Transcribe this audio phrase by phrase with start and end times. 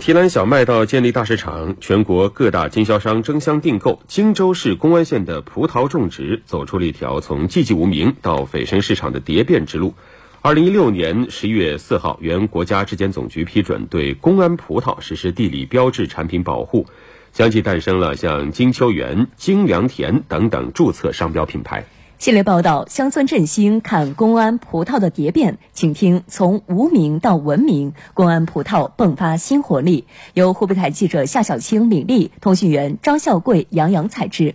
[0.00, 4.00] 提篮小麦到建立大市场，全国各大经销商争相订购。
[4.08, 9.94] 荆州市公安县的葡萄种植走出了一条从寂寂无名到蜚声市场的蝶变之路。
[10.40, 16.86] 二零一六年十一月四号，原国家质检总局批准对公安葡萄实施地理标志产品保护，
[17.34, 21.84] 相继诞生了像金秋园、金良田等等注册商标品牌。
[22.20, 30.04] 系列报道：乡村振兴看公安葡萄的蝶变，请听从无名到文明，公安葡萄迸发新活力。
[30.34, 34.54] 由湖北台记者夏小青李丽，通讯员张孝贵杨洋采制。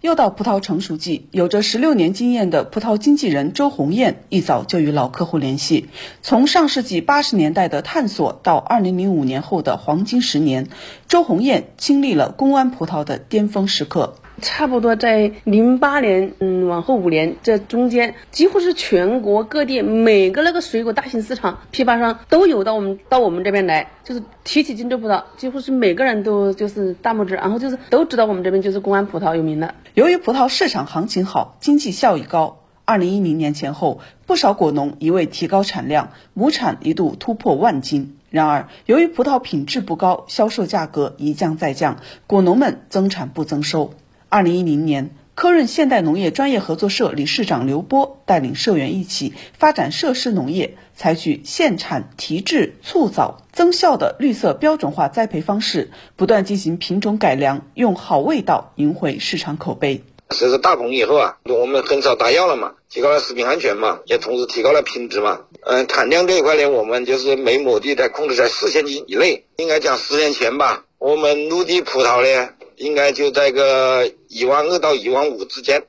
[0.00, 5.88] 又到葡萄成熟季，有着十六年经验的葡萄经纪人周红艳一早就与老客户联系。
[6.20, 10.66] 从上世纪八十年代的探索到二零零五年后的黄金十年，
[11.06, 14.16] 周红艳经历了公安葡萄的巅峰时刻。
[14.40, 29.74] 差不多在零八年，嗯，往后五年这中间，几乎是全国各地每个那个水果大型市场批发商都有到我们到我们这边来，就是提起荆州葡萄，几乎是每个人都就是大拇指，然后就是都知道我们这边就是公安葡萄有名的。
[29.94, 38.16] 由于葡萄市场行情好，经济效益高，二零一零年前后，不少果农一味提高产量，亩产一度突破万斤。
[38.30, 43.94] 然而，由于葡萄品质不高，销售价格一降再降，果农们增产不增收。
[44.34, 60.02] 二零一零年，科润现代农业专业合作社理事长刘波带领社员一起发展设施农业，采取限产、提质、促早、增效的绿色标准化栽培方式，不断进行品种改良，用好味道赢回市场口碑。
[60.30, 65.42] 设置大棚以后啊，我们很少打药了嘛，提高了食品安全嘛，也同时提高了品质嘛。
[65.62, 69.44] 嗯，产量这一块呢，我们就是每亩地在控制在四千斤以内。
[69.58, 72.48] 应该讲十年前吧，我们陆地葡萄呢。
[72.76, 75.84] 应该就在个一万二到一万五之间，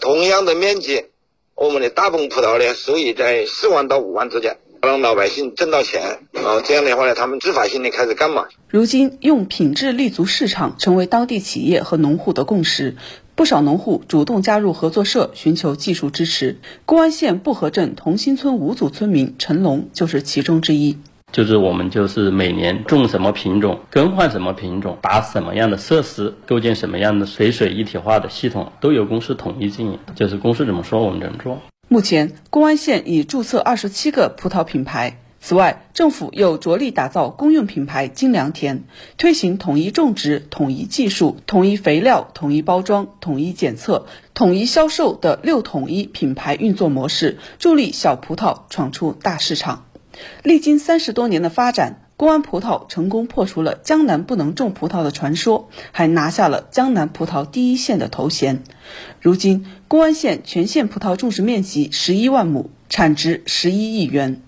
[0.00, 1.06] 同样的面积，
[1.54, 8.46] 我们的大棚葡萄呢，收益在四万到五万之间，让老百姓挣到钱，啊，这样的话呢，他们自发性的开始干嘛？
[8.68, 12.96] 如今用品质立足市场，成为当地企业和农户的共识，
[13.34, 16.58] 不少农户主动加入合作社，寻求技术支持。
[16.84, 20.98] 公安县布河镇同心村五组村民陈龙就是其中之一。
[21.30, 29.98] 就是我们就是每年种什么品种，更换什么品种，打什么样的设施，构建什么样的水水一体化的系统，都由公司统一经营。
[30.14, 31.58] 就是公司怎么说，我们怎么做。
[31.88, 35.20] 目前，公安县已注册二十七个葡萄品牌。
[35.40, 38.82] 此外，政府又着力打造公用品牌金良田，
[39.16, 49.84] 推行统一种植、统一技术、统一肥料、统一包装、统一检测、统一销售的六统一品牌运作模式，助力小葡萄闯出大市场。
[50.42, 58.62] 历经三十多年的发展，公安葡萄成功破除了江南不能种葡萄的传说，还拿下了江南葡萄第一县的头衔。
[59.20, 64.42] 如今，公安县全县葡萄种植面积十一万亩，产值十一亿元。